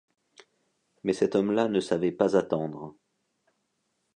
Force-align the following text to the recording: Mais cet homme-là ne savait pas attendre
Mais 1.03 1.13
cet 1.13 1.35
homme-là 1.35 1.67
ne 1.67 1.79
savait 1.79 2.11
pas 2.11 2.35
attendre 2.35 2.95